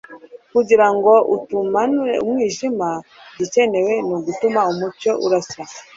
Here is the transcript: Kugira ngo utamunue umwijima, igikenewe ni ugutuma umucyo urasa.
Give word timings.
Kugira 0.53 0.87
ngo 0.95 1.13
utamunue 1.35 2.13
umwijima, 2.25 2.89
igikenewe 3.01 3.93
ni 4.07 4.13
ugutuma 4.17 4.59
umucyo 4.71 5.11
urasa. 5.25 5.61